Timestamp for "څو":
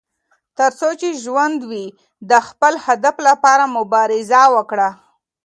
0.79-0.89